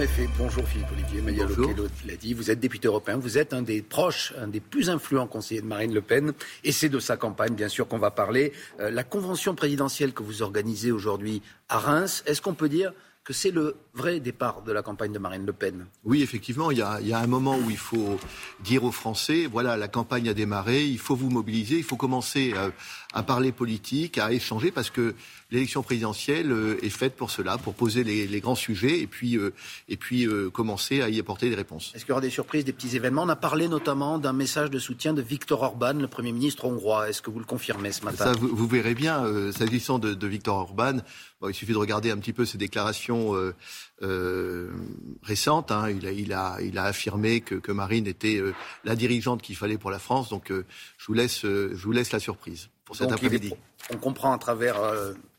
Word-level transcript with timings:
En 0.00 0.04
effet, 0.04 0.30
bonjour 0.38 0.66
Philippe 0.66 0.90
Olivier. 0.92 1.20
Maya 1.20 1.46
l'a 2.06 2.16
dit, 2.16 2.32
vous 2.32 2.50
êtes 2.50 2.58
député 2.58 2.88
européen, 2.88 3.18
vous 3.18 3.36
êtes 3.36 3.52
un 3.52 3.60
des 3.60 3.82
proches, 3.82 4.32
un 4.40 4.48
des 4.48 4.60
plus 4.60 4.88
influents 4.88 5.26
conseillers 5.26 5.60
de 5.60 5.66
Marine 5.66 5.92
Le 5.92 6.00
Pen. 6.00 6.32
Et 6.64 6.72
c'est 6.72 6.88
de 6.88 6.98
sa 6.98 7.18
campagne, 7.18 7.54
bien 7.54 7.68
sûr, 7.68 7.86
qu'on 7.86 7.98
va 7.98 8.10
parler. 8.10 8.54
Euh, 8.80 8.90
la 8.90 9.04
convention 9.04 9.54
présidentielle 9.54 10.14
que 10.14 10.22
vous 10.22 10.40
organisez 10.40 10.90
aujourd'hui 10.90 11.42
à 11.68 11.78
Reims, 11.78 12.22
est-ce 12.24 12.40
qu'on 12.40 12.54
peut 12.54 12.70
dire 12.70 12.94
que 13.24 13.34
c'est 13.34 13.50
le 13.50 13.76
vrai 13.92 14.20
départ 14.20 14.62
de 14.62 14.72
la 14.72 14.82
campagne 14.82 15.12
de 15.12 15.18
Marine 15.18 15.44
Le 15.44 15.52
Pen? 15.52 15.84
Oui, 16.04 16.22
effectivement, 16.22 16.70
il 16.70 16.78
y, 16.78 16.82
a, 16.82 17.18
un 17.18 17.26
moment 17.26 17.58
où 17.58 17.68
il 17.68 17.76
faut 17.76 18.18
dire 18.60 18.84
aux 18.84 18.92
Français, 18.92 19.46
voilà, 19.52 19.76
la 19.76 19.88
campagne 19.88 20.30
a 20.30 20.34
démarré, 20.34 20.82
il 20.82 20.98
faut 20.98 21.14
vous 21.14 21.28
mobiliser, 21.28 21.76
il 21.76 21.84
faut 21.84 21.96
commencer 21.96 22.54
euh, 22.56 22.70
à, 23.12 23.22
parler 23.22 23.52
politique, 23.52 24.18
à 24.18 24.32
échanger, 24.32 24.70
parce 24.70 24.90
que 24.90 25.14
l'élection 25.50 25.82
présidentielle 25.82 26.52
euh, 26.52 26.78
est 26.82 26.90
faite 26.90 27.16
pour 27.16 27.30
cela, 27.30 27.58
pour 27.58 27.74
poser 27.74 28.04
les, 28.04 28.40
grands 28.40 28.54
sujets 28.54 29.00
et 29.00 29.06
puis, 29.06 29.36
euh, 29.36 29.52
et 29.88 29.96
puis 29.96 30.26
commencer 30.52 31.02
à 31.02 31.08
y 31.08 31.18
apporter 31.18 31.50
des 31.50 31.56
réponses. 31.56 31.92
Est-ce 31.94 32.04
qu'il 32.04 32.10
y 32.10 32.12
aura 32.12 32.20
des 32.20 32.30
surprises, 32.30 32.64
des 32.64 32.72
petits 32.72 32.96
événements? 32.96 33.22
On 33.22 33.28
a 33.28 33.36
parlé 33.36 33.68
notamment 33.68 34.18
d'un 34.18 34.32
message 34.32 34.70
de 34.70 34.78
soutien 34.78 35.12
de 35.12 35.22
Viktor 35.22 35.62
Orban, 35.62 35.94
le 35.94 36.08
Premier 36.08 36.32
ministre 36.32 36.64
hongrois. 36.64 37.08
Est-ce 37.08 37.22
que 37.22 37.30
vous 37.30 37.38
le 37.38 37.44
confirmez 37.44 37.92
ce 37.92 38.04
matin? 38.04 38.24
Ça, 38.24 38.32
vous, 38.32 38.66
verrez 38.66 38.94
bien, 38.94 39.24
s'agissant 39.52 39.98
de, 39.98 40.14
de 40.14 40.26
Viktor 40.26 40.56
Orban, 40.56 40.98
il 41.46 41.54
suffit 41.54 41.72
de 41.72 41.78
regarder 41.78 42.10
un 42.10 42.18
petit 42.18 42.32
peu 42.32 42.44
ses 42.44 42.58
déclarations 42.58 43.34
euh, 44.02 44.06
euh, 44.10 44.70
récentes. 45.22 45.70
Hein. 45.70 45.90
Il, 45.90 46.06
a, 46.06 46.12
il, 46.12 46.32
a, 46.32 46.56
il, 46.60 46.78
a, 46.78 46.84
affirmé 46.84 47.40
que, 47.40 47.54
que 47.54 47.72
Marine 47.72 48.06
était 48.06 48.38
euh, 48.38 48.54
la 48.84 48.96
dirigeante 48.96 49.42
qu'il 49.42 49.56
fallait 49.56 49.78
pour 49.78 49.90
la 49.90 49.98
France. 49.98 50.28
Donc, 50.28 50.50
je, 50.50 51.06
vous 51.06 51.14
laisse, 51.14 51.42
je 51.42 51.74
vous 51.74 51.92
laisse 51.92 52.12
la 52.12 52.20
surprise 52.20 52.68
pour 52.84 52.96
cet 52.96 53.12
après-midi. 53.12 53.54
On 53.90 53.96
comprend 53.96 54.32
à 54.32 54.38
travers 54.38 54.76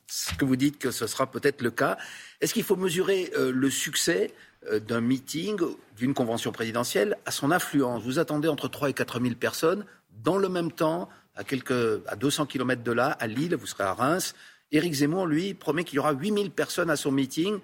ce 0.08 0.34
que 0.36 0.46
vous 0.46 0.56
dites 0.56 0.78
que 0.78 0.92
ce 0.92 1.08
sera 1.08 1.30
peut-être 1.30 1.62
le 1.62 1.72
cas. 1.72 1.98
Est-ce 2.40 2.54
qu'il 2.54 2.64
faut 2.64 2.76
mesurer 2.76 3.32
le 3.38 3.70
succès 3.70 4.34
d'un 4.72 5.02
meeting, 5.02 5.60
d'une 5.98 6.14
convention 6.14 6.52
présidentielle, 6.52 7.18
à 7.26 7.32
son 7.32 7.52
influence? 7.52 8.04
Vous 8.04 8.20
attendez 8.20 8.48
entre 8.48 8.68
3 8.68 8.90
et 8.90 8.94
4 8.94 9.22
000 9.22 9.36
personnes 9.36 9.86
dans 10.24 10.38
le 10.38 10.50
même 10.50 10.72
temps, 10.72 11.10
à, 11.36 11.44
quelques, 11.44 12.06
à 12.08 12.16
200 12.16 12.46
km 12.46 12.84
de 12.84 12.92
là, 12.92 13.12
à 13.20 13.28
Lille, 13.28 13.56
vous 13.56 13.68
serez 13.68 13.84
à 13.84 13.94
Reims. 13.94 14.36
Éric 14.72 14.94
Zemmour, 14.94 15.26
lui, 15.26 15.54
promet 15.54 15.84
qu'il 15.84 15.98
y 15.98 16.00
aura 16.00 16.14
8000 16.14 16.52
personnes 16.52 16.90
à 16.90 16.96
son 16.96 17.12
meeting. 17.12 17.60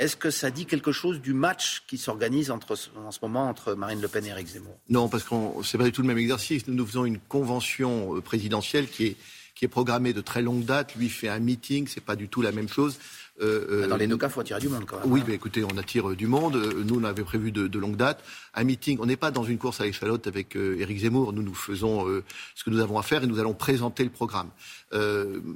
Est-ce 0.00 0.16
que 0.16 0.30
ça 0.30 0.50
dit 0.50 0.64
quelque 0.64 0.92
chose 0.92 1.20
du 1.20 1.34
match 1.34 1.82
qui 1.86 1.98
s'organise 1.98 2.50
en 2.50 2.58
ce 2.58 3.18
moment 3.20 3.46
entre 3.46 3.74
Marine 3.74 4.00
Le 4.00 4.08
Pen 4.08 4.24
et 4.24 4.30
Éric 4.30 4.46
Zemmour? 4.46 4.74
Non, 4.88 5.10
parce 5.10 5.24
que 5.24 5.34
ce 5.62 5.76
n'est 5.76 5.78
pas 5.78 5.84
du 5.84 5.92
tout 5.92 6.00
le 6.00 6.08
même 6.08 6.16
exercice. 6.16 6.66
Nous, 6.66 6.74
nous 6.74 6.86
faisons 6.86 7.04
une 7.04 7.18
convention 7.18 8.16
euh, 8.16 8.22
présidentielle 8.22 8.88
qui 8.88 9.08
est, 9.08 9.16
qui 9.54 9.66
est 9.66 9.68
programmée 9.68 10.14
de 10.14 10.22
très 10.22 10.40
longue 10.40 10.64
date. 10.64 10.94
Lui 10.94 11.10
fait 11.10 11.28
un 11.28 11.38
meeting, 11.38 11.86
c'est 11.86 12.02
pas 12.02 12.16
du 12.16 12.28
tout 12.28 12.40
la 12.40 12.50
même 12.50 12.70
chose. 12.70 12.98
Euh, 13.40 13.84
euh, 13.84 13.88
Dans 13.88 13.96
les 13.96 14.06
deux 14.06 14.16
cas, 14.16 14.28
il 14.28 14.32
faut 14.32 14.40
attirer 14.40 14.60
du 14.60 14.68
monde 14.68 14.84
quand 14.86 14.98
même. 14.98 15.10
Oui, 15.10 15.20
hein. 15.20 15.24
mais 15.28 15.34
écoutez, 15.34 15.64
on 15.64 15.76
attire 15.78 16.10
du 16.10 16.26
monde. 16.26 16.56
Euh, 16.56 16.82
nous, 16.84 17.00
on 17.00 17.04
avait 17.04 17.22
prévu 17.22 17.52
de, 17.52 17.66
de 17.66 17.78
longue 17.78 17.96
date 17.96 18.22
un 18.54 18.64
meeting. 18.64 18.98
On 19.00 19.06
n'est 19.06 19.16
pas 19.16 19.30
dans 19.30 19.44
une 19.44 19.58
course 19.58 19.80
à 19.80 19.84
l'échalote 19.84 20.26
avec 20.26 20.56
Éric 20.56 20.98
Zemmour. 20.98 21.32
Nous, 21.32 21.42
nous 21.42 21.54
faisons 21.54 22.06
ce 22.54 22.64
que 22.64 22.70
nous 22.70 22.80
avons 22.80 22.98
à 22.98 23.02
faire 23.02 23.22
et 23.22 23.26
nous 23.26 23.38
allons 23.38 23.54
présenter 23.54 24.02
le 24.02 24.10
programme. 24.10 24.50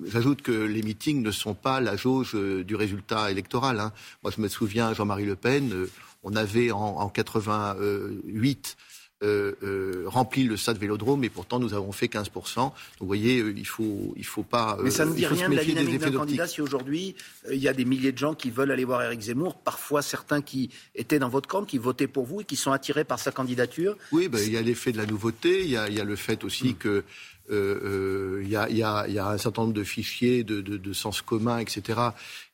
J'ajoute 0.07 0.43
que 0.43 0.53
les 0.53 0.83
meetings 0.83 1.23
ne 1.23 1.33
sont 1.33 1.55
pas 1.55 1.81
la 1.81 1.97
jauge 1.97 2.35
du 2.35 2.77
résultat 2.77 3.33
électoral. 3.33 3.81
Hein. 3.81 3.93
Moi, 4.23 4.33
je 4.35 4.41
me 4.41 4.47
souviens, 4.48 4.95
Jean-Marie 4.95 5.25
Le 5.25 5.35
Pen, 5.35 5.89
on 6.23 6.37
avait 6.37 6.71
en, 6.71 6.79
en 6.79 7.09
88 7.09 8.77
euh, 9.23 9.55
euh, 9.62 10.03
rempli 10.07 10.45
le 10.45 10.57
stade 10.57 10.77
Vélodrome 10.77 11.23
et 11.25 11.31
pourtant 11.31 11.59
nous 11.59 11.73
avons 11.73 11.93
fait 11.93 12.07
15%. 12.07 12.57
Donc 12.57 12.75
vous 13.01 13.07
voyez, 13.07 13.41
euh, 13.41 13.55
il 13.57 13.67
faut, 13.67 14.12
il 14.17 14.27
faut 14.27 14.43
pas. 14.43 14.77
Mais 14.83 14.91
ça 14.91 15.07
ne 15.07 15.15
dit 15.15 15.25
rien 15.25 15.48
de 15.48 15.55
la 15.55 15.65
dynamique 15.65 16.01
d'un 16.01 16.11
candidat 16.11 16.47
si 16.47 16.61
aujourd'hui 16.61 17.15
il 17.51 17.59
y 17.59 17.69
a 17.69 17.73
des 17.73 17.85
milliers 17.85 18.12
de 18.12 18.19
gens 18.19 18.35
qui 18.35 18.51
veulent 18.51 18.73
aller 18.73 18.85
voir 18.85 19.03
Éric 19.03 19.20
Zemmour, 19.20 19.55
parfois 19.55 20.03
certains 20.03 20.42
qui 20.42 20.70
étaient 20.95 21.20
dans 21.20 21.29
votre 21.29 21.48
camp, 21.48 21.65
qui 21.65 21.79
votaient 21.79 22.09
pour 22.09 22.27
vous 22.27 22.41
et 22.41 22.45
qui 22.45 22.57
sont 22.57 22.73
attirés 22.73 23.05
par 23.05 23.19
sa 23.19 23.31
candidature. 23.31 23.97
Oui, 24.12 24.29
ben, 24.29 24.41
il 24.45 24.53
y 24.53 24.57
a 24.57 24.62
l'effet 24.62 24.92
de 24.92 24.98
la 24.98 25.07
nouveauté, 25.07 25.62
il 25.62 25.70
y 25.70 25.77
a, 25.77 25.89
il 25.89 25.95
y 25.95 26.01
a 26.01 26.05
le 26.05 26.17
fait 26.17 26.45
aussi 26.45 26.70
mm. 26.70 26.75
que 26.75 27.05
il 27.51 28.48
y, 28.48 28.57
a, 28.57 28.69
y, 28.70 28.83
a, 28.83 29.07
y, 29.07 29.19
a, 29.19 29.29
un 29.29 29.39
certain 29.39 29.63
nombre 29.63 29.75
de 29.75 29.85
fichiers 29.85 30.45
de, 30.45 30.61
de, 30.63 30.79
de 30.79 30.92
sens 30.95 31.20
commun, 31.20 31.58
etc., 31.58 32.01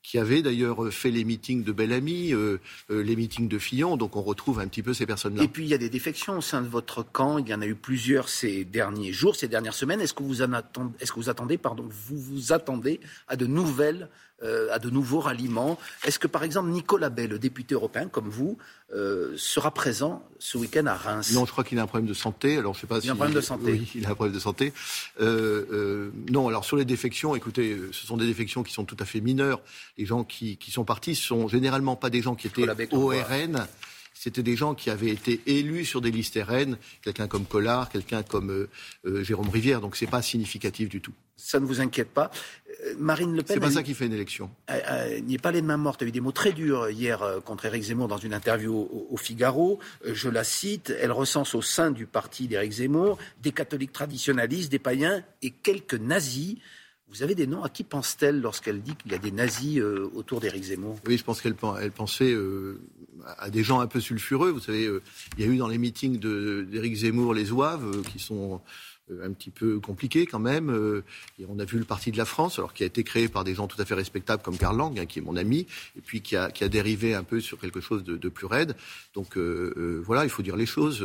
qui 0.02 0.18
avait 0.18 0.42
d'ailleurs 0.42 0.92
fait 0.92 1.10
les 1.10 1.24
meetings 1.24 1.62
de 1.62 1.72
Bellamy, 1.72 2.32
euh, 2.32 2.58
euh, 2.90 3.02
les 3.02 3.16
meetings 3.16 3.48
de 3.48 3.58
Fillon, 3.58 3.96
donc 3.96 4.16
on 4.16 4.22
retrouve 4.22 4.60
un 4.60 4.66
petit 4.66 4.82
peu 4.82 4.94
ces 4.94 5.06
personnes-là. 5.06 5.42
Et 5.42 5.48
puis 5.48 5.64
il 5.64 5.68
y 5.68 5.74
a 5.74 5.78
des 5.78 5.90
défections 5.90 6.38
au 6.38 6.40
sein 6.40 6.62
de 6.62 6.68
votre 6.68 7.02
camp, 7.02 7.38
il 7.38 7.48
y 7.48 7.54
en 7.54 7.60
a 7.60 7.66
eu 7.66 7.74
plusieurs 7.74 8.28
ces 8.28 8.64
derniers 8.64 9.12
jours, 9.12 9.36
ces 9.36 9.48
dernières 9.48 9.74
semaines. 9.74 10.00
Est-ce 10.00 10.14
que 10.14 10.22
vous 10.22 10.42
attendez, 10.42 10.94
est-ce 11.00 11.12
que 11.12 11.20
vous 11.20 11.28
attendez, 11.28 11.58
pardon, 11.58 11.86
vous 11.88 12.18
vous 12.18 12.52
attendez 12.52 13.00
à 13.28 13.36
de 13.36 13.46
nouvelles 13.46 14.08
euh, 14.42 14.72
à 14.72 14.78
de 14.78 14.88
nouveaux 14.88 15.20
ralliements? 15.20 15.78
Est-ce 16.02 16.18
que, 16.18 16.26
par 16.26 16.44
exemple, 16.44 16.70
Nicolas 16.70 17.10
Bay, 17.10 17.26
le 17.26 17.38
député 17.38 17.74
européen, 17.74 18.08
comme 18.08 18.30
vous, 18.30 18.56
euh, 18.94 19.34
sera 19.36 19.70
présent 19.70 20.22
ce 20.38 20.56
week-end 20.56 20.86
à 20.86 20.94
Reims? 20.94 21.32
Non, 21.34 21.44
je 21.44 21.52
crois 21.52 21.62
qu'il 21.62 21.78
a 21.78 21.82
un 21.82 21.86
problème 21.86 22.08
de 22.08 22.14
santé. 22.14 22.56
Alors, 22.56 22.72
je 22.72 22.80
sais 22.80 22.86
pas 22.86 23.00
il 23.00 23.10
a 23.10 23.12
un 23.12 23.16
problème 23.16 23.36
de 23.36 23.42
santé. 23.42 23.72
Oui, 23.72 23.92
il 23.94 24.06
a 24.06 24.10
un 24.10 24.14
problème 24.14 24.34
de 24.34 24.40
santé. 24.40 24.72
Euh, 25.20 26.10
non, 26.30 26.48
alors 26.48 26.64
sur 26.64 26.78
les 26.78 26.86
défections, 26.86 27.36
écoutez, 27.36 27.76
ce 27.92 28.06
sont 28.06 28.16
des 28.16 28.26
défections 28.26 28.62
qui 28.62 28.72
sont 28.72 28.86
tout 28.86 28.96
à 28.98 29.04
fait 29.04 29.20
mineures. 29.20 29.60
Les 30.00 30.06
gens 30.06 30.24
qui, 30.24 30.56
qui 30.56 30.70
sont 30.70 30.84
partis 30.84 31.14
sont 31.14 31.46
généralement 31.46 31.94
pas 31.94 32.10
des 32.10 32.22
gens 32.22 32.34
qui 32.34 32.46
étaient 32.46 32.66
au 32.92 33.08
RN 33.08 33.66
c'était 34.12 34.42
des 34.42 34.56
gens 34.56 34.74
qui 34.74 34.90
avaient 34.90 35.08
été 35.08 35.40
élus 35.46 35.86
sur 35.86 36.02
des 36.02 36.10
listes 36.10 36.38
RN, 36.38 36.76
quelqu'un 37.00 37.26
comme 37.26 37.46
Collard, 37.46 37.88
quelqu'un 37.88 38.22
comme 38.22 38.66
Jérôme 39.22 39.48
Rivière, 39.48 39.80
donc 39.80 39.96
c'est 39.96 40.10
pas 40.10 40.20
significatif 40.20 40.90
du 40.90 41.00
tout. 41.00 41.14
Ça 41.40 41.58
ne 41.58 41.64
vous 41.64 41.80
inquiète 41.80 42.10
pas. 42.10 42.30
Euh, 42.84 42.94
Marine 42.98 43.34
Le 43.34 43.42
Pen. 43.42 43.54
C'est 43.54 43.60
pas 43.60 43.70
ça 43.70 43.82
qui 43.82 43.94
fait 43.94 44.06
une 44.06 44.12
élection. 44.12 44.50
N'y 45.22 45.36
a 45.36 45.38
pas 45.38 45.52
les 45.52 45.62
mains 45.62 45.78
mortes. 45.78 46.02
Y 46.02 46.04
a 46.04 46.08
eu 46.08 46.12
des 46.12 46.20
mots 46.20 46.32
très 46.32 46.52
durs 46.52 46.90
hier 46.90 47.22
euh, 47.22 47.40
contre 47.40 47.64
Éric 47.64 47.82
Zemmour 47.82 48.08
dans 48.08 48.18
une 48.18 48.34
interview 48.34 48.88
au, 49.10 49.16
Figaro. 49.16 49.78
Euh, 50.06 50.12
je 50.14 50.28
la 50.28 50.44
cite. 50.44 50.94
Elle 51.00 51.12
recense 51.12 51.54
au 51.54 51.62
sein 51.62 51.90
du 51.90 52.06
parti 52.06 52.46
d'Éric 52.46 52.72
Zemmour 52.72 53.18
des 53.42 53.52
catholiques 53.52 53.92
traditionnalistes, 53.92 54.70
des 54.70 54.78
païens 54.78 55.22
et 55.42 55.50
quelques 55.50 55.94
nazis. 55.94 56.56
Vous 57.10 57.22
avez 57.22 57.34
des 57.34 57.46
noms 57.46 57.62
À 57.62 57.68
qui 57.68 57.84
pense-t-elle 57.84 58.40
lorsqu'elle 58.40 58.82
dit 58.82 58.94
qu'il 58.96 59.12
y 59.12 59.14
a 59.14 59.18
des 59.18 59.32
nazis 59.32 59.80
autour 60.14 60.40
d'Éric 60.40 60.64
Zemmour? 60.64 60.98
Oui, 61.06 61.18
je 61.18 61.24
pense 61.24 61.40
qu'elle 61.40 61.56
elle 61.80 61.92
pensait 61.92 62.36
à 63.38 63.50
des 63.50 63.62
gens 63.62 63.80
un 63.80 63.86
peu 63.86 64.00
sulfureux. 64.00 64.50
Vous 64.50 64.60
savez, 64.60 64.88
il 65.36 65.44
y 65.44 65.48
a 65.48 65.50
eu 65.50 65.56
dans 65.56 65.68
les 65.68 65.78
meetings 65.78 66.18
d'Éric 66.18 66.94
Zemmour 66.94 67.34
les 67.34 67.46
zouaves 67.46 68.02
qui 68.02 68.18
sont 68.18 68.60
euh, 69.10 69.26
un 69.26 69.32
petit 69.32 69.50
peu 69.50 69.80
compliqué 69.80 70.26
quand 70.26 70.38
même. 70.38 70.70
Euh, 70.70 71.02
et 71.38 71.44
on 71.48 71.58
a 71.58 71.64
vu 71.64 71.78
le 71.78 71.84
Parti 71.84 72.10
de 72.10 72.18
la 72.18 72.24
France, 72.24 72.58
alors 72.58 72.72
qui 72.72 72.82
a 72.82 72.86
été 72.86 73.04
créé 73.04 73.28
par 73.28 73.44
des 73.44 73.54
gens 73.54 73.66
tout 73.66 73.80
à 73.80 73.84
fait 73.84 73.94
respectables 73.94 74.42
comme 74.42 74.56
Karl 74.56 74.76
Lang, 74.76 74.98
hein, 74.98 75.06
qui 75.06 75.18
est 75.18 75.22
mon 75.22 75.36
ami, 75.36 75.66
et 75.96 76.00
puis 76.00 76.20
qui 76.20 76.36
a, 76.36 76.50
dérivé 76.50 77.14
un 77.14 77.24
peu 77.24 77.40
sur 77.40 77.58
quelque 77.58 77.80
chose 77.80 78.04
de, 78.04 78.28
plus 78.28 78.46
raide. 78.46 78.76
Donc 79.14 79.36
euh, 79.36 80.02
voilà, 80.04 80.24
il 80.24 80.30
faut 80.30 80.42
dire 80.42 80.56
les 80.56 80.66
choses. 80.66 81.04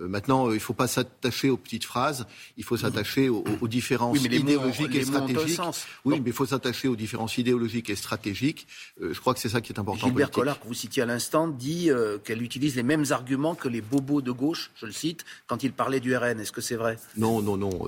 Euh, 0.00 0.08
maintenant, 0.08 0.48
euh, 0.48 0.52
il 0.52 0.54
ne 0.54 0.60
faut 0.60 0.74
pas 0.74 0.88
s'attacher 0.88 1.50
aux 1.50 1.56
petites 1.56 1.84
phrases, 1.84 2.26
il 2.56 2.64
faut 2.64 2.76
s'attacher 2.76 3.28
aux, 3.28 3.68
différences 3.68 4.22
idéologiques 4.24 4.94
et 4.94 5.04
stratégiques. 5.04 5.60
Oui, 6.04 6.20
mais 6.20 6.30
il 6.30 6.32
faut 6.32 6.46
s'attacher 6.46 6.88
aux 6.88 6.96
différences 6.96 7.38
idéologiques 7.38 7.90
et 7.90 7.94
stratégiques. 7.94 8.66
Euh, 9.00 9.14
je 9.14 9.20
crois 9.20 9.34
que 9.34 9.40
c'est 9.40 9.48
ça 9.48 9.60
qui 9.60 9.72
est 9.72 9.78
important. 9.78 10.06
Gilbert 10.06 10.30
Collard, 10.30 10.60
que 10.60 10.66
vous 10.66 10.74
citiez 10.74 11.02
à 11.02 11.06
l'instant, 11.06 11.48
dit 11.48 11.90
qu'elle 12.24 12.42
utilise 12.42 12.76
les 12.76 12.82
mêmes 12.82 13.04
arguments 13.10 13.54
que 13.54 13.68
les 13.68 13.80
bobos 13.80 14.20
de 14.20 14.32
gauche, 14.32 14.70
je 14.76 14.86
le 14.86 14.92
cite, 14.92 15.24
quand 15.46 15.62
il 15.62 15.72
parlait 15.72 16.00
du 16.00 16.16
RN. 16.16 16.40
Est-ce 16.40 16.52
que 16.52 16.60
c'est 16.60 16.76
vrai? 16.76 16.98
Non, 17.16 17.40
non, 17.42 17.56
non. 17.56 17.86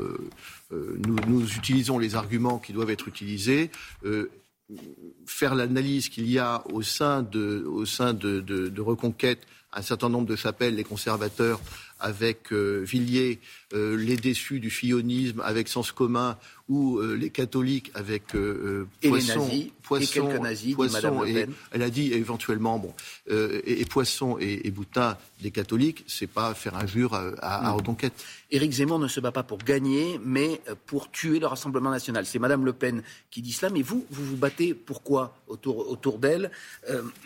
Nous, 0.71 1.17
nous, 1.27 1.55
utilisons 1.55 1.99
les 1.99 2.15
arguments 2.15 2.59
qui 2.59 2.73
doivent 2.73 2.91
être 2.91 3.09
utilisés 3.09 3.71
faire 5.27 5.55
l'analyse 5.55 6.09
qu'il 6.09 6.28
y 6.28 6.41
a 6.41 6.65
au 6.73 6.83
sein 6.83 7.23
de, 7.23 7.65
au 7.69 7.84
sein 7.84 8.12
de, 8.15 8.41
de, 8.41 8.69
de 8.69 8.81
Reconquête 8.81 9.47
un 9.76 9.82
certain 9.82 10.09
nombre 10.09 10.26
de 10.26 10.37
chapelles, 10.37 10.75
les 10.75 10.84
conservateurs 10.84 11.60
avec 12.00 12.53
euh, 12.53 12.82
Villiers, 12.84 13.38
euh, 13.72 13.97
les 13.97 14.16
déçus 14.16 14.60
du 14.60 14.70
fillonisme 14.70 15.41
avec 15.44 15.69
Sens 15.69 15.92
commun, 15.92 16.37
ou 16.69 16.98
euh, 16.98 17.14
les 17.14 17.31
catholiques 17.31 17.91
avec 17.94 18.34
Poisson, 19.03 19.48
et 19.53 19.72
Poisson, 19.82 20.03
et 20.03 20.06
quelques 20.06 20.41
nazis, 20.41 20.75
Poisson 20.75 21.25
et, 21.25 21.47
elle 21.70 21.82
a 21.82 21.91
dit 21.91 22.12
éventuellement 22.12 22.78
bon 22.78 22.93
et, 23.31 23.84
Poisson 23.84 24.37
et, 24.40 24.70
Boutin 24.70 25.17
des 25.40 25.52
catholiques, 25.52 26.05
c'est 26.08 26.26
pas 26.26 26.55
faire 26.55 26.76
injure 26.76 27.14
à, 27.14 27.29
à, 27.40 27.69
à 27.69 27.70
Reconquête. 27.70 28.12
Éric 28.50 28.72
Zemmour 28.72 28.99
ne 28.99 29.08
se 29.08 29.20
bat 29.20 29.31
pas 29.31 29.44
pour 29.44 29.58
gagner, 29.58 30.20
mais 30.25 30.61
pour 30.87 31.11
tuer 31.11 31.38
le 31.38 31.46
Rassemblement 31.46 31.90
national. 31.90 32.26
C'est 32.26 32.40
Madame 32.40 32.64
Le 32.64 32.72
Pen 32.72 33.02
qui 33.31 33.43
dit 33.43 33.52
cela, 33.52 33.70
mais 33.70 33.82
vous, 33.82 34.05
vous 34.11 34.25
vous 34.25 34.37
battez 34.37 34.75
pourquoi 34.75 35.37
autour, 35.46 35.88
autour 35.88 36.19
d'elle 36.19 36.50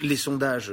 Les 0.02 0.16
sondages 0.16 0.72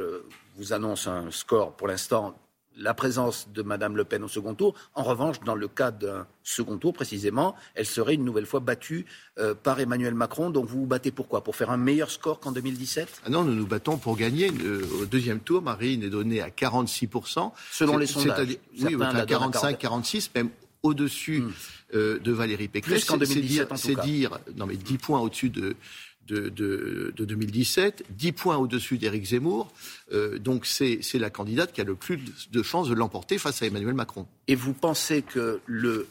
vous 0.57 0.73
annoncent 0.73 1.09
un 1.09 1.31
score 1.31 1.73
pour 1.73 1.87
l'instant 1.87 2.35
la 2.79 2.93
présence 2.93 3.47
de 3.53 3.63
Mme 3.63 3.95
Le 3.97 4.03
Pen 4.03 4.23
au 4.23 4.27
second 4.27 4.53
tour. 4.53 4.75
En 4.93 5.03
revanche, 5.03 5.39
dans 5.41 5.55
le 5.55 5.67
cas 5.67 5.91
d'un 5.91 6.27
second 6.43 6.77
tour, 6.77 6.93
précisément, 6.93 7.55
elle 7.75 7.85
serait 7.85 8.13
une 8.13 8.23
nouvelle 8.23 8.45
fois 8.45 8.59
battue 8.59 9.05
euh, 9.39 9.55
par 9.55 9.79
Emmanuel 9.79 10.13
Macron. 10.13 10.49
Donc 10.49 10.67
vous 10.67 10.81
vous 10.81 10.85
battez 10.85 11.11
pourquoi? 11.11 11.43
Pour 11.43 11.55
faire 11.55 11.71
un 11.71 11.77
meilleur 11.77 12.11
score 12.11 12.39
qu'en 12.39 12.51
2017 12.51 13.21
ah 13.25 13.29
Non, 13.29 13.43
nous 13.43 13.55
nous 13.55 13.65
battons 13.65 13.97
pour 13.97 14.15
gagner. 14.15 14.51
Euh, 14.63 14.87
au 15.01 15.05
deuxième 15.05 15.39
tour, 15.39 15.61
Marine 15.61 16.03
est 16.03 16.09
donnée 16.09 16.41
à 16.41 16.49
46%. 16.49 17.51
Selon 17.71 17.97
les 17.97 18.05
sondages. 18.05 18.57
Oui, 18.79 18.95
à 19.01 19.25
45, 19.25 19.77
46, 19.77 20.31
même 20.35 20.49
au-dessus 20.83 21.41
hmm. 21.41 21.53
euh, 21.95 22.19
de 22.19 22.31
Valérie 22.31 22.67
Pécresse. 22.67 23.05
Plus 23.05 23.05
qu'en 23.05 23.17
2017, 23.17 23.69
C'est 23.75 23.99
dire, 24.01 24.39
non 24.55 24.67
mais 24.67 24.75
10 24.75 24.97
points 24.99 25.19
au-dessus 25.19 25.49
de, 25.49 25.75
de, 26.27 27.13
2017, 27.17 28.03
10 28.09 28.31
points 28.33 28.57
au-dessus 28.57 28.97
d'Éric 28.97 29.25
Zemmour. 29.25 29.71
Euh, 30.11 30.37
donc 30.39 30.65
c'est 30.65 31.01
la 31.15 31.29
candidate 31.29 31.73
qui 31.73 31.81
a 31.81 31.83
le 31.83 31.95
plus 31.95 32.19
de 32.51 32.63
chances 32.63 32.89
de 32.89 32.93
l'emporter 32.93 33.37
face 33.37 33.61
à 33.61 33.65
Emmanuel 33.65 33.93
Macron. 33.93 34.27
Et 34.47 34.55
vous 34.55 34.73
pensez 34.73 35.21
que 35.21 35.59
le 35.65 36.07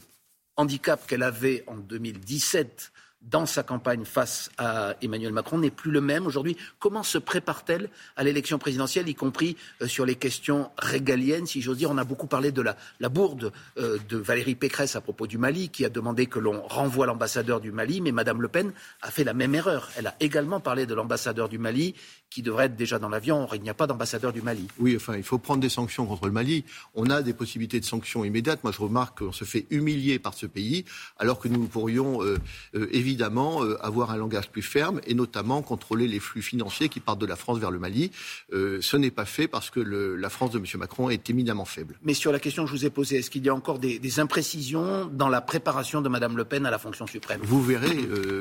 handicap 0.56 1.06
qu'elle 1.06 1.22
avait 1.22 1.64
en 1.66 1.76
2017 1.76 2.92
dans 3.31 3.46
sa 3.46 3.62
campagne 3.62 4.05
face 4.05 4.50
à 4.58 4.94
Emmanuel 5.02 5.32
Macron 5.32 5.58
n'est 5.58 5.70
plus 5.70 5.90
le 5.90 6.00
même 6.00 6.26
aujourd'hui. 6.26 6.56
Comment 6.78 7.02
se 7.02 7.19
prépare-t-elle 7.19 7.88
à 8.17 8.25
l'élection 8.25 8.58
présidentielle, 8.58 9.08
y 9.08 9.14
compris 9.14 9.56
euh, 9.82 9.88
sur 9.88 10.06
les 10.06 10.14
questions 10.14 10.70
régaliennes, 10.78 11.46
si 11.46 11.61
j'ose 11.61 11.78
dire? 11.78 11.90
On 11.90 11.99
a 11.99 12.05
beaucoup 12.05 12.26
parlé 12.26 12.52
de 12.52 12.62
la, 12.62 13.08
bourde 13.08 13.52
euh, 13.78 13.99
de 14.08 14.17
Valérie 14.17 14.55
Pécresse 14.55 14.96
à 14.96 15.00
propos 15.00 15.26
du 15.26 15.38
Mali, 15.38 15.69
qui 15.69 15.84
a 15.84 15.88
demandé 15.88 16.26
que 16.26 16.38
l'on 16.38 16.62
renvoie 16.62 17.06
l'ambassadeur 17.06 17.61
du 17.61 17.73
Mali, 17.73 18.00
mais 18.00 18.12
Madame 18.12 18.40
Le 18.43 18.49
Pen 18.49 18.73
a 19.02 19.11
fait 19.11 19.25
la 19.25 19.34
même 19.34 19.55
erreur. 19.55 19.90
Elle 19.96 20.06
a 20.06 20.14
également 20.20 20.61
parlé 20.61 20.87
de 20.87 20.94
l'ambassadeur 20.94 21.49
du 21.49 21.58
Mali 21.58 21.94
qui 22.31 22.43
devrait 22.43 22.67
être 22.67 22.76
déjà 22.76 22.99
dans 22.99 23.08
l'avion. 23.08 23.49
Il 23.55 23.62
n'y 23.62 23.70
a 23.70 23.75
pas 23.75 23.87
d'ambassadeur 23.87 24.32
du 24.32 24.43
Mali. 24.43 24.69
Oui, 24.79 24.94
enfin, 24.96 25.17
il 25.17 25.22
faut 25.22 25.38
prendre 25.38 25.61
des 25.61 25.69
sanctions 25.69 26.06
contre 26.06 26.26
le 26.26 26.32
Mali. 26.32 26.64
On 26.94 27.08
a 27.08 27.22
des 27.22 27.32
possibilités 27.32 27.81
de 27.81 27.84
sanctions 27.84 28.25
immédiates. 28.25 28.62
Moi, 28.62 28.72
je 28.72 28.82
remarque 28.82 29.20
qu'on 29.20 29.32
se 29.32 29.44
fait 29.44 29.67
humilier 29.70 30.19
par 30.19 30.34
ce 30.34 30.46
pays, 30.46 30.84
alors 31.19 31.38
que 31.38 31.49
nous 31.49 31.67
pourrions 31.67 32.22
euh, 32.22 32.38
euh, 32.75 32.88
évidemment 33.16 33.64
euh, 33.64 33.78
avoir 33.82 34.10
un 34.10 34.16
langage 34.16 34.50
plus 34.50 34.62
ferme 34.62 35.00
et 35.06 35.14
notamment 35.14 35.62
contrôler 35.62 36.06
les 36.06 36.20
flux 36.20 36.42
financiers 36.42 36.88
qui 36.88 37.00
partent 37.00 37.18
de 37.18 37.26
la 37.26 37.36
France 37.36 37.58
vers 37.58 37.70
le 37.70 37.78
Mali. 37.78 38.10
ce 38.52 38.96
n'est 38.96 39.10
pas 39.10 39.24
fait 39.24 39.48
parce 39.48 39.70
que 39.70 39.80
le, 39.80 40.16
la 40.16 40.28
France 40.28 40.50
de 40.50 40.58
M. 40.58 40.64
Macron 40.76 41.08
est 41.10 41.30
éminemment 41.30 41.64
faible. 41.64 41.98
Mais 42.02 42.14
sur 42.14 42.32
la 42.32 42.38
question 42.38 42.64
que 42.64 42.70
je 42.70 42.76
vous 42.76 42.84
ai 42.84 42.90
posée, 42.90 43.16
est-ce 43.18 43.30
qu'il 43.30 43.44
y 43.44 43.48
a 43.48 43.54
encore 43.54 43.78
des, 43.78 43.98
des, 43.98 44.20
imprécisions 44.20 45.06
dans 45.06 45.28
la 45.28 45.40
préparation 45.40 46.00
de 46.02 46.08
Mme 46.08 46.36
Le 46.36 46.44
Pen 46.44 46.66
à 46.66 46.70
la 46.70 46.78
fonction 46.78 47.06
suprême? 47.06 47.40
Vous 47.42 47.62
verrez, 47.62 47.96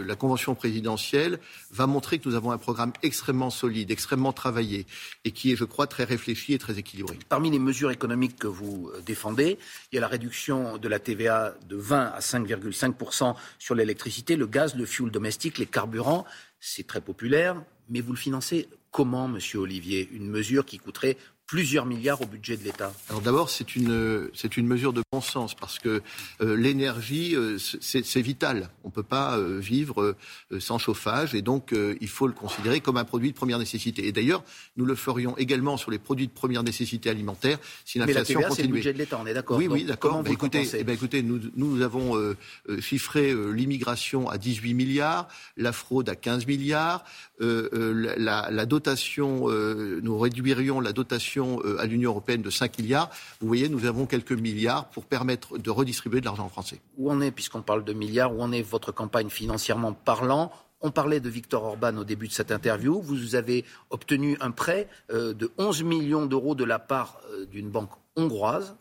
la 0.06 0.16
convention 0.16 0.56
présidentielle 0.56 1.40
va 1.72 1.88
montrer 1.88 2.20
que 2.20 2.28
nous 2.28 2.36
avons 2.36 2.52
un 2.52 2.58
programme 2.58 2.92
extrêmement 3.04 3.50
solide 3.50 3.92
extrêmement 3.92 4.34
travaillé 4.34 4.86
et 5.24 5.32
qui 5.32 5.52
est, 5.52 5.56
je 5.56 5.64
crois, 5.64 5.88
très 5.88 6.04
réfléchi 6.04 6.54
et 6.54 6.60
très 6.60 6.78
équilibré. 6.78 7.18
Parmi 7.30 7.50
les 7.50 7.60
mesures 7.60 7.92
économiques 7.92 8.38
que 8.38 8.48
vous 8.48 8.92
euh, 8.94 9.02
défendez, 9.06 9.58
il 9.92 9.96
y 9.96 9.98
a 9.98 10.02
la 10.02 10.08
réduction 10.08 10.78
de 10.78 10.88
la 10.88 11.00
TVA 11.00 11.56
de 11.68 11.76
20 11.76 12.06
à 12.08 12.20
5,5 12.20 13.36
sur 13.60 13.76
l'électricité, 13.76 14.36
le 14.36 14.48
gaz, 14.48 14.65
le 14.74 14.86
fioul 14.86 15.12
domestique, 15.12 15.60
les 15.60 15.68
carburants. 15.68 16.26
C'est 16.60 16.88
très 16.88 17.02
populaire, 17.02 17.62
mais 17.90 18.02
vous 18.02 18.14
le 18.14 18.18
financez 18.18 18.68
comment, 18.90 19.28
Monsieur 19.28 19.60
Olivier? 19.60 20.10
Une 20.12 20.28
mesure 20.28 20.66
qui 20.66 20.80
coûterait 20.80 21.18
plusieurs 21.48 21.86
milliards 21.86 22.22
au 22.22 22.26
budget 22.26 22.58
de 22.58 22.64
l'État 22.64 22.92
Alors 23.10 23.22
d'abord, 23.22 23.50
c'est 23.50 23.76
une, 23.76 24.30
c'est 24.34 24.58
une 24.58 24.66
mesure 24.66 24.94
de 24.94 25.04
bon 25.12 25.22
sens 25.22 25.54
parce 25.54 25.78
que 25.78 26.02
euh, 26.42 26.56
l'énergie, 26.56 27.36
euh, 27.36 27.58
c'est, 27.60 28.22
vital. 28.22 28.70
On 28.84 28.88
ne 28.88 28.94
peut 28.94 29.04
pas 29.04 29.38
euh, 29.38 29.60
vivre 29.60 30.16
sans 30.60 30.80
chauffage 30.80 31.36
et 31.36 31.42
donc 31.42 31.74
il 32.02 32.08
faut 32.08 32.28
le 32.28 32.34
considérer 32.34 32.80
comme 32.80 32.98
un 32.98 33.04
produit 33.04 33.32
de 33.32 33.36
première 33.36 33.60
nécessité. 33.60 34.08
Et 34.08 34.12
d'ailleurs, 34.12 34.44
nous 34.78 34.86
le 34.86 34.96
ferions 34.96 35.38
également 35.38 35.78
sur 35.78 35.92
les 35.92 36.00
produits 36.00 36.28
de 36.28 36.32
première 36.32 36.64
nécessité 36.64 37.10
alimentaire 37.10 37.60
si 37.84 38.00
l'inflation. 38.00 38.40
Mais 38.40 38.44
la 38.44 38.50
TVA, 38.50 38.56
c'est 38.56 38.68
le 38.68 38.74
budget 38.74 38.94
de 38.94 38.98
l'État, 38.98 39.20
on 39.22 39.28
est 39.28 39.34
d'accord 39.34 39.58
Oui, 39.58 39.68
oui, 39.68 39.84
d'accord. 39.84 40.24
Bah, 40.24 40.32
écoutez, 40.32 40.68
eh 40.74 40.84
ben, 40.84 40.94
écoutez, 40.94 41.22
nous, 41.22 41.40
nous 41.56 41.82
avons 41.82 42.36
chiffré 42.80 43.34
l'immigration 43.54 44.30
à 44.30 44.38
18 44.38 44.74
milliards, 44.74 45.28
la 45.58 45.72
fraude 45.72 46.10
à 46.10 46.16
15 46.16 46.48
milliards, 46.48 47.04
la, 47.40 48.50
la, 48.50 48.66
dotation, 48.66 49.50
nous 49.50 50.18
réduirions 50.18 50.80
la 50.80 50.94
dotation 50.94 51.35
euh, 51.44 51.78
à 51.80 51.86
l'Union 51.86 52.12
européenne 52.12 52.42
de 52.42 52.50
5 52.50 52.80
milliards. 52.80 53.10
Vous 53.42 53.48
voyez, 53.48 53.70
nous 53.70 53.86
avons 53.86 54.06
quelques 54.06 54.32
milliards 54.32 54.86
pour 54.90 55.06
permettre 55.06 55.58
de 55.58 55.70
redistribuer 55.70 56.22
de 56.22 56.26
l'argent 56.26 56.48
français. 56.50 56.80
Où 56.98 57.12
en 57.12 57.22
est, 57.22 57.32
puisqu'on 57.32 57.62
parle 57.62 57.84
de 57.84 57.94
milliards, 57.94 58.36
où 58.36 58.42
en 58.42 58.52
est 58.52 58.62
votre 58.62 58.92
campagne 58.92 59.30
financièrement 59.30 59.94
parlant? 59.94 60.52
On 60.82 60.92
parlait 60.92 61.20
de 61.20 61.30
Victor 61.30 61.64
Orban 61.64 61.98
au 61.98 62.04
début 62.04 62.28
de 62.28 62.34
cette 62.34 62.52
interview. 62.52 63.02
Vous 63.02 63.36
avez 63.36 63.66
obtenu 63.90 64.38
un 64.40 64.52
prêt 64.52 64.88
euh, 65.12 65.34
de 65.34 65.52
11 65.58 65.84
millions 65.84 66.26
d'euros 66.26 66.56
de 66.56 66.64
la 66.64 66.80
part 66.80 67.20
euh, 67.32 67.46
d'une 67.46 67.70
banque 67.70 67.92
hongroise. 68.16 68.76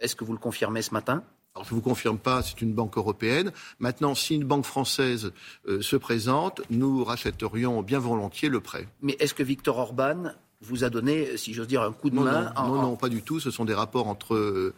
Est-ce 0.00 0.14
que 0.14 0.24
vous 0.24 0.32
le 0.32 0.38
confirmez 0.38 0.82
ce 0.82 0.94
matin? 0.94 1.22
Alors, 1.54 1.66
je 1.66 1.74
ne 1.74 1.76
vous 1.76 1.82
confirme 1.82 2.18
pas, 2.18 2.42
c'est 2.42 2.60
une 2.62 2.72
banque 2.72 2.96
européenne. 2.96 3.52
Maintenant, 3.80 4.14
si 4.14 4.36
une 4.36 4.44
banque 4.44 4.64
française 4.64 5.32
se 5.80 5.96
présente, 5.96 6.60
nous 6.70 7.02
rachèterions 7.02 7.82
bien 7.82 7.98
volontiers 7.98 8.48
le 8.48 8.60
prêt. 8.60 8.86
Mais 9.02 9.16
est-ce 9.18 9.34
que 9.34 9.42
Victor 9.42 9.78
Orban 9.78 10.34
vous 10.60 10.84
a 10.84 10.90
donné, 10.90 11.36
si 11.36 11.54
j'ose 11.54 11.68
dire, 11.68 11.82
un 11.82 11.92
coup 11.92 12.10
de 12.10 12.16
main 12.16 12.52
Non, 12.56 12.82
non, 12.82 12.96
pas 12.96 13.08
du 13.08 13.22
tout. 13.22 13.38
Ce 13.40 13.50
sont 13.50 13.64
des 13.64 13.74
rapports 13.74 14.08
entre 14.08 14.34
euh, 14.34 14.74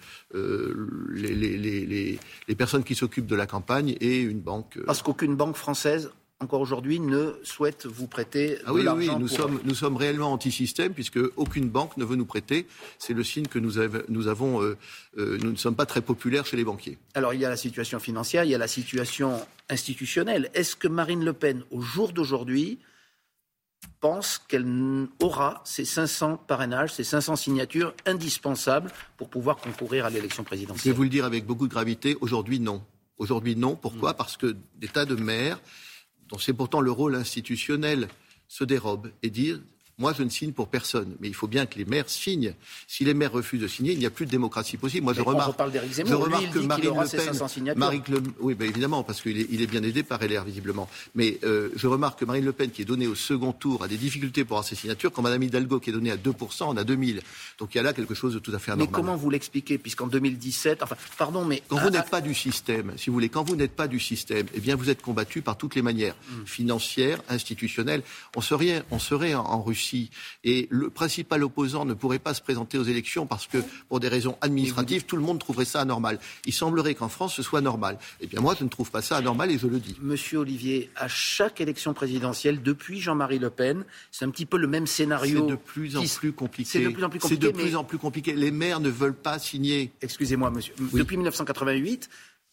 les, 1.12 1.34
les, 1.34 2.18
les, 2.48 2.54
personnes 2.54 2.84
qui 2.84 2.94
s'occupent 2.94 3.26
de 3.26 3.36
la 3.36 3.46
campagne 3.46 3.96
et 4.00 4.20
une 4.20 4.40
banque. 4.40 4.76
Euh. 4.76 4.84
Parce 4.86 5.02
qu'aucune 5.02 5.36
banque 5.36 5.56
française 5.56 6.10
encore 6.42 6.62
aujourd'hui, 6.62 7.00
ne 7.00 7.34
souhaite 7.42 7.84
vous 7.84 8.06
prêter 8.06 8.56
ah 8.64 8.72
oui, 8.72 8.86
Oui, 8.96 9.10
nous, 9.18 9.28
sommes, 9.28 9.60
nous 9.62 9.74
sommes 9.74 9.98
réellement 9.98 10.32
anti-système 10.32 10.94
puisque 10.94 11.18
aucune 11.36 11.68
banque 11.68 11.98
ne 11.98 12.04
veut 12.04 12.16
nous 12.16 12.24
prêter. 12.24 12.66
C'est 12.98 13.12
le 13.12 13.22
signe 13.22 13.46
que 13.46 13.58
nous, 13.58 13.72
nous 14.08 14.26
avons, 14.26 14.62
euh, 14.62 14.76
nous 15.16 15.50
ne 15.50 15.56
sommes 15.56 15.76
pas 15.76 15.84
très 15.84 16.00
populaires 16.00 16.46
chez 16.46 16.56
les 16.56 16.64
banquiers. 16.64 16.96
Alors 17.12 17.34
il 17.34 17.40
y 17.40 17.44
a 17.44 17.50
la 17.50 17.58
situation 17.58 17.98
financière, 17.98 18.44
il 18.44 18.50
y 18.50 18.54
a 18.54 18.58
la 18.58 18.68
situation 18.68 19.38
institutionnelle. 19.68 20.50
Est-ce 20.54 20.76
que 20.76 20.88
Marine 20.88 21.26
Le 21.26 21.34
Pen, 21.34 21.62
au 21.70 21.82
jour 21.82 22.10
d'aujourd'hui, 22.12 22.78
pense 24.00 24.38
qu'elle 24.38 24.66
aura 25.20 25.62
ces 25.64 25.84
500 25.84 26.38
parrainages, 26.38 26.94
ces 26.94 27.04
500 27.04 27.36
signatures 27.36 27.94
indispensables 28.06 28.90
pour 29.16 29.28
pouvoir 29.28 29.56
concourir 29.56 30.06
à 30.06 30.10
l'élection 30.10 30.42
présidentielle. 30.42 30.82
Je 30.82 30.90
vais 30.90 30.96
vous 30.96 31.02
le 31.02 31.08
dire 31.08 31.24
avec 31.24 31.46
beaucoup 31.46 31.66
de 31.66 31.72
gravité, 31.72 32.16
aujourd'hui 32.20 32.60
non. 32.60 32.82
Aujourd'hui 33.18 33.56
non. 33.56 33.76
Pourquoi? 33.76 34.12
Mm. 34.12 34.16
Parce 34.16 34.36
que 34.36 34.56
des 34.76 34.88
tas 34.88 35.04
de 35.04 35.14
maires, 35.14 35.60
dont 36.28 36.38
c'est 36.38 36.54
pourtant 36.54 36.80
le 36.80 36.90
rôle 36.90 37.14
institutionnel, 37.14 38.08
se 38.48 38.64
dérobent 38.64 39.10
et 39.22 39.30
disent 39.30 39.62
moi, 40.00 40.14
je 40.16 40.22
ne 40.22 40.30
signe 40.30 40.52
pour 40.52 40.68
personne, 40.68 41.14
mais 41.20 41.28
il 41.28 41.34
faut 41.34 41.46
bien 41.46 41.66
que 41.66 41.78
les 41.78 41.84
maires 41.84 42.08
signent. 42.08 42.54
Si 42.88 43.04
les 43.04 43.12
maires 43.12 43.32
refusent 43.32 43.60
de 43.60 43.68
signer, 43.68 43.92
il 43.92 43.98
n'y 43.98 44.06
a 44.06 44.10
plus 44.10 44.24
de 44.24 44.30
démocratie 44.30 44.78
possible. 44.78 45.04
Moi, 45.04 45.12
je 45.12 45.20
remarque, 45.20 45.58
je 45.94 46.14
remarque 46.14 46.50
que 46.50 46.58
Marine 46.58 48.02
Le 48.08 48.20
Pen, 48.20 48.32
oui, 48.40 48.54
ben 48.54 48.66
évidemment, 48.66 49.02
parce 49.02 49.20
qu'il 49.20 49.38
est, 49.38 49.46
il 49.50 49.60
est, 49.60 49.66
bien 49.66 49.82
aidé 49.82 50.02
par 50.02 50.18
LR 50.20 50.42
visiblement. 50.42 50.88
Mais 51.14 51.38
euh, 51.44 51.68
je 51.76 51.86
remarque 51.86 52.18
que 52.18 52.24
Marine 52.24 52.46
Le 52.46 52.52
Pen, 52.52 52.70
qui 52.70 52.80
est 52.80 52.86
donnée 52.86 53.06
au 53.06 53.14
second 53.14 53.52
tour, 53.52 53.84
a 53.84 53.88
des 53.88 53.98
difficultés 53.98 54.44
pour 54.44 54.56
avoir 54.56 54.66
ses 54.66 54.74
signatures, 54.74 55.12
quand 55.12 55.20
Madame 55.20 55.42
Hidalgo, 55.42 55.80
qui 55.80 55.90
est 55.90 55.92
donnée 55.92 56.10
à 56.10 56.16
2%, 56.16 56.62
en 56.64 56.76
a 56.78 56.84
2000. 56.84 57.20
Donc 57.58 57.74
il 57.74 57.76
y 57.76 57.80
a 57.80 57.82
là 57.82 57.92
quelque 57.92 58.14
chose 58.14 58.32
de 58.32 58.38
tout 58.38 58.52
à 58.54 58.58
fait 58.58 58.72
anormal. 58.72 58.88
Mais 58.90 58.96
comment 58.96 59.16
vous 59.16 59.28
l'expliquez, 59.28 59.76
puisqu'en 59.76 60.06
2017, 60.06 60.82
enfin, 60.82 60.96
pardon, 61.18 61.44
mais 61.44 61.62
quand 61.68 61.76
vous 61.76 61.90
n'êtes 61.90 62.08
pas 62.08 62.22
du 62.22 62.34
système, 62.34 62.94
si 62.96 63.10
vous 63.10 63.14
voulez, 63.14 63.28
quand 63.28 63.44
vous 63.44 63.56
n'êtes 63.56 63.76
pas 63.76 63.86
du 63.86 64.00
système, 64.00 64.46
eh 64.54 64.60
bien, 64.60 64.76
vous 64.76 64.88
êtes 64.88 65.02
combattu 65.02 65.42
par 65.42 65.58
toutes 65.58 65.74
les 65.74 65.82
manières, 65.82 66.14
hmm. 66.30 66.46
financières, 66.46 67.20
institutionnelles. 67.28 68.02
On 68.34 68.40
serait, 68.40 68.82
on 68.90 68.98
serait 68.98 69.34
en 69.34 69.62
Russie 69.62 69.89
et 70.44 70.66
le 70.70 70.90
principal 70.90 71.42
opposant 71.44 71.84
ne 71.84 71.94
pourrait 71.94 72.18
pas 72.18 72.34
se 72.34 72.42
présenter 72.42 72.78
aux 72.78 72.84
élections 72.84 73.26
parce 73.26 73.46
que, 73.46 73.58
pour 73.88 74.00
des 74.00 74.08
raisons 74.08 74.36
administratives, 74.40 75.04
tout 75.04 75.16
le 75.16 75.22
monde 75.22 75.38
trouverait 75.38 75.64
ça 75.64 75.80
anormal. 75.80 76.18
Il 76.46 76.52
semblerait 76.52 76.94
qu'en 76.94 77.08
France, 77.08 77.34
ce 77.34 77.42
soit 77.42 77.60
normal. 77.60 77.98
Eh 78.20 78.26
bien, 78.26 78.40
moi, 78.40 78.54
je 78.58 78.64
ne 78.64 78.68
trouve 78.68 78.90
pas 78.90 79.02
ça 79.02 79.16
anormal 79.16 79.50
et 79.50 79.58
je 79.58 79.66
le 79.66 79.78
dis. 79.78 79.96
Monsieur 80.00 80.38
Olivier, 80.38 80.90
à 80.96 81.08
chaque 81.08 81.60
élection 81.60 81.94
présidentielle, 81.94 82.62
depuis 82.62 83.00
Jean-Marie 83.00 83.38
Le 83.38 83.50
Pen, 83.50 83.84
c'est 84.10 84.24
un 84.24 84.30
petit 84.30 84.46
peu 84.46 84.56
le 84.56 84.66
même 84.66 84.86
scénario. 84.86 85.44
C'est 85.46 85.50
de 85.50 85.56
plus 85.56 85.96
en 85.96 86.02
plus 86.02 86.32
compliqué. 86.32 86.70
C'est 86.70 86.84
de 86.84 86.88
plus 86.88 87.04
en 87.04 87.10
plus 87.10 87.18
compliqué. 87.18 87.46
C'est 87.46 87.52
de 87.52 87.56
plus 87.56 87.76
en 87.76 87.84
plus 87.84 87.98
compliqué. 87.98 88.32
Les 88.34 88.50
maires 88.50 88.80
ne 88.80 88.90
veulent 88.90 89.14
pas 89.14 89.38
signer. 89.38 89.92
Excusez-moi, 90.02 90.50
monsieur. 90.50 90.74
Depuis 90.92 91.16
1988, 91.16 92.08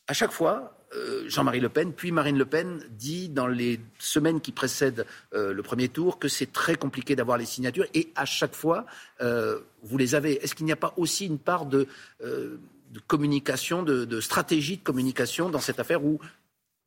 à 0.07 0.13
chaque 0.13 0.31
fois, 0.31 0.77
euh, 0.95 1.27
Jean-Marie 1.27 1.59
Le 1.59 1.67
Pen, 1.67 1.91
puis 1.91 2.11
Marine 2.11 2.37
Le 2.37 2.45
Pen, 2.45 2.79
dit 2.91 3.27
dans 3.27 3.47
les 3.47 3.79
semaines 3.99 4.39
qui 4.39 4.53
précèdent 4.53 5.05
euh, 5.33 5.53
le 5.53 5.61
premier 5.61 5.89
tour 5.89 6.17
que 6.17 6.29
c'est 6.29 6.51
très 6.53 6.75
compliqué 6.75 7.15
d'avoir 7.15 7.37
les 7.37 7.45
signatures 7.45 7.85
et 7.93 8.09
à 8.15 8.25
chaque 8.25 8.55
fois, 8.55 8.85
euh, 9.19 9.59
vous 9.83 9.97
les 9.97 10.15
avez. 10.15 10.41
Est-ce 10.43 10.55
qu'il 10.55 10.65
n'y 10.65 10.71
a 10.71 10.77
pas 10.77 10.93
aussi 10.95 11.25
une 11.25 11.39
part 11.39 11.65
de, 11.65 11.87
communication, 13.07 13.83
de, 13.83 14.21
stratégie 14.21 14.77
de 14.77 14.83
communication 14.83 15.49
dans 15.49 15.59
cette 15.59 15.79
affaire 15.79 16.03
où 16.05 16.19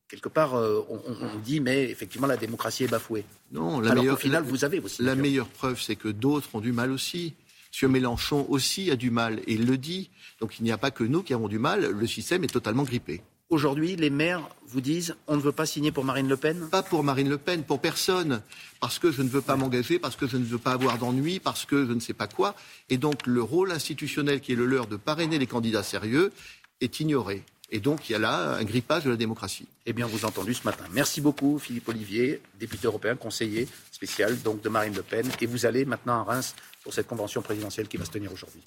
quelque 0.09 0.31
part, 0.31 0.55
on, 0.55 1.39
dit, 1.45 1.61
mais 1.61 1.89
effectivement, 1.89 2.27
la 2.27 2.37
démocratie 2.37 2.85
est 2.85 2.91
bafouée? 2.91 3.25
Non, 3.53 3.81
la 3.81 3.93
Alors 3.93 4.03
meilleure, 4.03 4.19
final, 4.19 4.43
vous 4.43 4.65
avez 4.65 4.81
aussi. 4.81 5.03
La 5.03 5.15
meilleure 5.15 5.49
preuve, 5.49 5.81
c'est 5.81 5.95
que 5.95 6.09
d'autres 6.09 6.49
ont 6.55 6.61
du 6.61 6.73
mal 6.73 6.91
aussi. 6.91 7.35
M. 7.83 7.91
Mélenchon 7.91 8.47
aussi 8.49 8.91
a 8.91 8.97
du 8.97 9.11
mal, 9.11 9.41
et 9.47 9.55
il 9.55 9.67
le 9.67 9.79
dit. 9.79 10.11
Donc 10.41 10.59
il 10.59 10.65
n'y 10.65 10.73
a 10.73 10.79
pas 10.79 10.91
que 10.91 11.05
nous 11.05 11.23
qui 11.23 11.35
avons 11.35 11.49
du 11.49 11.59
mal, 11.59 11.91
le 11.91 12.07
système 12.07 12.45
est 12.45 12.53
totalement 12.53 12.85
grippé. 12.85 13.23
Aujourd'hui, 13.51 13.97
les 13.97 14.11
maires 14.11 14.49
vous 14.69 14.81
disent 14.81 15.17
on 15.27 15.37
ne 15.37 15.41
veut 15.41 15.51
pas 15.51 15.67
signer 15.67 15.91
pour 15.91 16.05
Marine 16.05 16.29
Le 16.29 16.37
Pen? 16.37 16.69
Pas 16.71 16.85
pour 16.85 17.03
Marine 17.03 17.29
Le 17.29 17.37
Pen, 17.37 17.65
pour 17.65 17.81
personne. 17.81 18.43
Parce 18.79 19.01
que 19.01 19.11
je 19.11 19.23
ne 19.23 19.29
veux 19.29 19.41
pas 19.41 19.57
m'engager, 19.57 19.99
parce 19.99 20.15
que 20.15 20.29
je 20.29 20.37
ne 20.37 20.45
veux 20.45 20.59
pas 20.59 20.73
avoir 20.73 20.99
d'ennui, 20.99 21.41
parce 21.41 21.65
que 21.65 21.85
je 21.85 21.93
ne 21.93 21.99
sais 21.99 22.13
pas 22.13 22.29
quoi. 22.29 22.55
Et 22.91 22.97
donc 22.97 23.27
le 23.27 23.43
rôle 23.43 23.73
institutionnel 23.73 24.41
qui 24.41 24.53
est 24.53 24.57
le 24.57 24.67
leur 24.67 24.87
de 24.87 24.97
parrainer 24.97 25.39
les 25.39 25.49
candidats 25.49 25.83
sérieux 25.83 26.33
est 26.81 27.01
ignoré. 27.01 27.43
Et 27.71 27.81
donc 27.81 28.09
il 28.09 28.13
y 28.13 28.15
a 28.15 28.19
là 28.19 28.55
un 28.55 28.65
grippage 28.65 29.05
de 29.05 29.11
la 29.11 29.17
démocratie. 29.17 29.67
Eh 29.87 29.93
bien, 29.93 30.07
vous 30.07 30.25
entendu 30.25 30.55
ce 30.55 30.65
matin. 30.65 30.85
Merci 30.93 31.21
beaucoup, 31.21 31.59
Philippe 31.59 31.89
Olivier, 31.89 32.43
député 32.59 32.87
européen, 32.87 33.17
conseiller 33.17 33.69
spécial 33.93 34.41
donc 34.43 34.61
de 34.63 34.69
Marine 34.69 34.95
Le 34.95 35.03
Pen. 35.03 35.29
Et 35.41 35.47
vous 35.47 35.67
allez 35.67 35.85
maintenant 35.85 36.21
à 36.21 36.23
Reims 36.25 36.55
pour 36.83 36.93
cette 36.93 37.07
convention 37.07 37.43
présidentielle 37.43 37.89
qui 37.89 37.97
va 37.97 38.05
se 38.05 38.11
tenir 38.11 38.33
aujourd'hui. 38.33 38.63